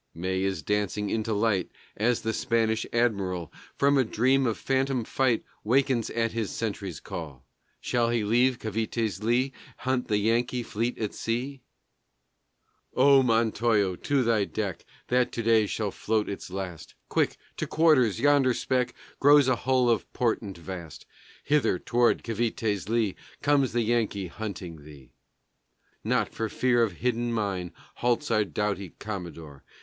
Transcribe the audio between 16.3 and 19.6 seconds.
last! Quick! To quarters! Yonder speck Grows a